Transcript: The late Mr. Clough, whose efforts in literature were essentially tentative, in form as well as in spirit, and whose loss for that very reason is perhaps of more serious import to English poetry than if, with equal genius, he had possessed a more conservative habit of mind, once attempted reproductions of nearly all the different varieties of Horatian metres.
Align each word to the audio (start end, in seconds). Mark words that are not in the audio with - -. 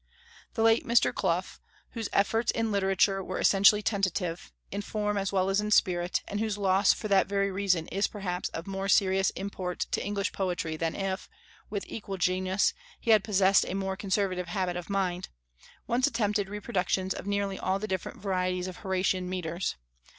The 0.55 0.63
late 0.63 0.83
Mr. 0.83 1.13
Clough, 1.13 1.43
whose 1.91 2.09
efforts 2.11 2.49
in 2.51 2.71
literature 2.71 3.23
were 3.23 3.37
essentially 3.37 3.83
tentative, 3.83 4.51
in 4.71 4.81
form 4.81 5.15
as 5.15 5.31
well 5.31 5.47
as 5.47 5.61
in 5.61 5.69
spirit, 5.69 6.23
and 6.27 6.39
whose 6.39 6.57
loss 6.57 6.91
for 6.91 7.07
that 7.09 7.27
very 7.27 7.51
reason 7.51 7.87
is 7.89 8.07
perhaps 8.07 8.49
of 8.49 8.65
more 8.65 8.89
serious 8.89 9.29
import 9.35 9.81
to 9.91 10.03
English 10.03 10.31
poetry 10.31 10.75
than 10.75 10.95
if, 10.95 11.29
with 11.69 11.85
equal 11.87 12.17
genius, 12.17 12.73
he 12.99 13.11
had 13.11 13.23
possessed 13.23 13.63
a 13.63 13.75
more 13.75 13.95
conservative 13.95 14.47
habit 14.47 14.75
of 14.75 14.89
mind, 14.89 15.29
once 15.85 16.07
attempted 16.07 16.49
reproductions 16.49 17.13
of 17.13 17.27
nearly 17.27 17.59
all 17.59 17.77
the 17.77 17.87
different 17.87 18.17
varieties 18.19 18.65
of 18.67 18.77
Horatian 18.77 19.29
metres. 19.29 19.75